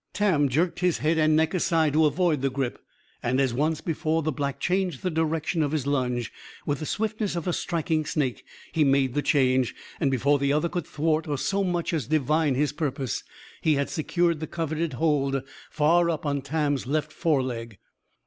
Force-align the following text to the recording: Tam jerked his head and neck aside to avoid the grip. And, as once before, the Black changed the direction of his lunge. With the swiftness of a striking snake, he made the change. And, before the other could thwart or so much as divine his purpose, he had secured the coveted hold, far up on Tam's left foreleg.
Tam 0.13 0.49
jerked 0.49 0.79
his 0.79 0.97
head 0.97 1.19
and 1.19 1.35
neck 1.35 1.53
aside 1.53 1.93
to 1.93 2.07
avoid 2.07 2.41
the 2.41 2.49
grip. 2.49 2.79
And, 3.21 3.39
as 3.39 3.53
once 3.53 3.81
before, 3.81 4.23
the 4.23 4.31
Black 4.31 4.59
changed 4.59 5.03
the 5.03 5.11
direction 5.11 5.61
of 5.61 5.73
his 5.73 5.85
lunge. 5.85 6.33
With 6.65 6.79
the 6.79 6.87
swiftness 6.87 7.35
of 7.35 7.47
a 7.47 7.53
striking 7.53 8.03
snake, 8.07 8.43
he 8.71 8.83
made 8.83 9.13
the 9.13 9.21
change. 9.21 9.75
And, 9.99 10.09
before 10.09 10.39
the 10.39 10.53
other 10.53 10.69
could 10.69 10.87
thwart 10.87 11.27
or 11.27 11.37
so 11.37 11.63
much 11.63 11.93
as 11.93 12.07
divine 12.07 12.55
his 12.55 12.71
purpose, 12.71 13.23
he 13.61 13.75
had 13.75 13.91
secured 13.91 14.39
the 14.39 14.47
coveted 14.47 14.93
hold, 14.93 15.43
far 15.69 16.09
up 16.09 16.25
on 16.25 16.41
Tam's 16.41 16.87
left 16.87 17.13
foreleg. 17.13 17.77